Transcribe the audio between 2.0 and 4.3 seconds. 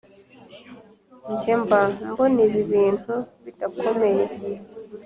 mbona ibi bintu bidakomeye